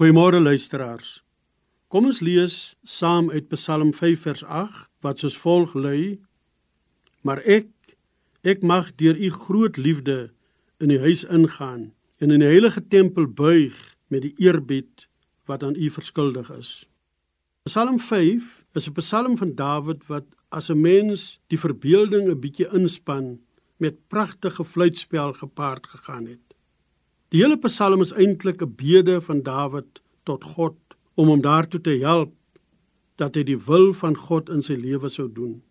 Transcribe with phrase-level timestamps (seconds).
[0.00, 1.18] Goeiemôre luisteraars.
[1.92, 2.54] Kom ons lees
[2.88, 6.22] saam uit Psalm 5 vers 8 wat soos volg lui:
[7.20, 7.68] Maar ek
[8.40, 10.32] ek mag deur u groot liefde
[10.80, 13.76] in die huis ingaan en in die heilige tempel buig
[14.08, 15.04] met die eerbied
[15.44, 16.88] wat aan u verskuldig is.
[17.68, 22.72] Psalm 5 is 'n psalm van Dawid wat as 'n mens die verbeelding 'n bietjie
[22.72, 23.44] inspann
[23.76, 26.49] met pragtige fluitspel gepaard gegaan het.
[27.30, 30.76] Die hele Psalm is eintlik 'n bede van Dawid tot God
[31.14, 32.34] om hom daartoe te help
[33.16, 35.62] dat hy die wil van God in sy lewe sou doen.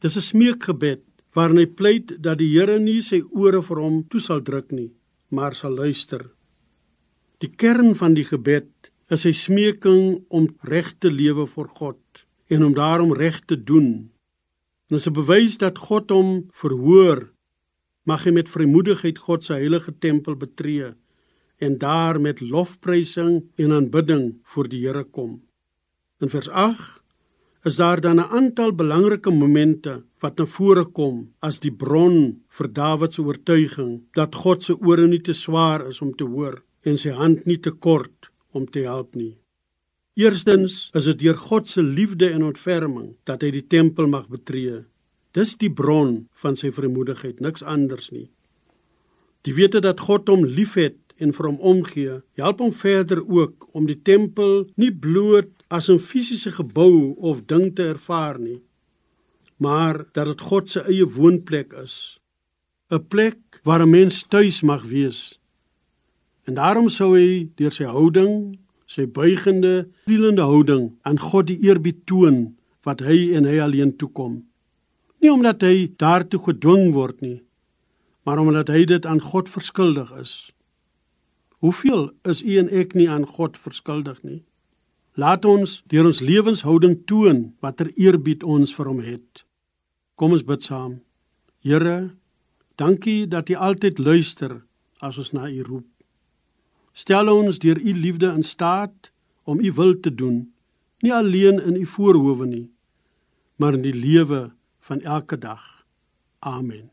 [0.00, 1.02] Dis 'n smeekgebed
[1.34, 4.90] waarin hy pleit dat die Here nie sy ore vir hom toe sal druk nie,
[5.30, 6.30] maar sal luister.
[7.38, 12.64] Die kern van die gebed is sy smeking om reg te lewe vir God en
[12.64, 14.12] om daarom reg te doen
[14.92, 17.31] En as 'n bewys dat God hom verhoor,
[18.08, 20.92] mag hy met vrymoedigheid God se heilige tempel betree
[21.62, 25.40] en daar met lofprysing en aanbidding voor die Here kom.
[26.18, 27.02] In vers 8
[27.62, 32.72] is daar dan 'n aantal belangrike momente wat na vore kom as die bron vir
[32.72, 36.98] Dawid se oortuiging dat God se ore nie te swaar is om te hoor en
[36.98, 39.36] sy hand nie te kort om te help nie.
[40.14, 44.84] Eerstens is dit deur God se liefde en ontferming dat hy die tempel mag betree.
[45.32, 48.28] Dis die bron van sy vrymoedigheid, niks anders nie.
[49.46, 53.86] Die wete dat God hom liefhet en vir hom omgee, help hom verder ook om
[53.88, 58.60] die tempel nie bloot as 'n fisiese gebou of ding te ervaar nie,
[59.56, 62.18] maar dat dit God se eie woonplek is.
[62.90, 65.38] 'n Plek waar 'n mens tuis mag wees.
[66.44, 68.58] En daarom sou hy deur sy houding
[68.92, 72.52] sy buigende, vriendende houding aan God die eerbied toon
[72.86, 74.42] wat hy en hy alleen toekom.
[75.22, 77.42] Nie omdat hy daartoe gedwing word nie,
[78.26, 80.50] maar omdat hy dit aan God verskuldig is.
[81.62, 84.42] Hoeveel is u en ek nie aan God verskuldig nie?
[85.14, 89.44] Laat ons deur ons lewenshouding toon watter eerbied ons vir hom het.
[90.18, 90.98] Kom ons bid saam.
[91.62, 92.16] Here,
[92.80, 94.62] dankie dat U altyd luister
[94.98, 95.86] as ons na U roep.
[96.92, 99.12] Stel ons deur u liefde in staat
[99.44, 100.52] om u wil te doen,
[101.00, 102.66] nie alleen in u voorhoewe nie,
[103.56, 104.50] maar in die lewe
[104.82, 105.86] van elke dag.
[106.38, 106.90] Amen.